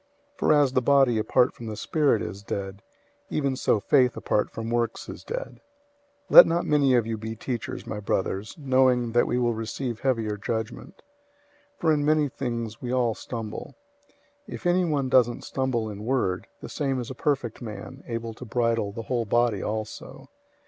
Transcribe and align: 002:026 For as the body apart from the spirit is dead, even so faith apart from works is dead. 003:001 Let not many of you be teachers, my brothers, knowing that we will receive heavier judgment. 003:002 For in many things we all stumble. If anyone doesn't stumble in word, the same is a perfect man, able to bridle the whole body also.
002:026 0.31 0.39
For 0.39 0.53
as 0.53 0.73
the 0.73 0.81
body 0.81 1.19
apart 1.19 1.53
from 1.53 1.67
the 1.67 1.77
spirit 1.77 2.23
is 2.23 2.41
dead, 2.41 2.81
even 3.29 3.55
so 3.55 3.79
faith 3.79 4.17
apart 4.17 4.49
from 4.49 4.71
works 4.71 5.07
is 5.07 5.23
dead. 5.23 5.61
003:001 6.31 6.31
Let 6.31 6.47
not 6.47 6.65
many 6.65 6.95
of 6.95 7.05
you 7.05 7.17
be 7.19 7.35
teachers, 7.35 7.85
my 7.85 7.99
brothers, 7.99 8.55
knowing 8.57 9.11
that 9.11 9.27
we 9.27 9.37
will 9.37 9.53
receive 9.53 9.99
heavier 9.99 10.37
judgment. 10.37 11.03
003:002 11.75 11.77
For 11.81 11.93
in 11.93 12.03
many 12.03 12.29
things 12.29 12.81
we 12.81 12.91
all 12.91 13.13
stumble. 13.13 13.75
If 14.47 14.65
anyone 14.65 15.07
doesn't 15.07 15.43
stumble 15.43 15.87
in 15.91 16.03
word, 16.03 16.47
the 16.61 16.67
same 16.67 16.99
is 16.99 17.11
a 17.11 17.13
perfect 17.13 17.61
man, 17.61 18.03
able 18.07 18.33
to 18.33 18.43
bridle 18.43 18.91
the 18.91 19.03
whole 19.03 19.25
body 19.25 19.61
also. 19.61 20.29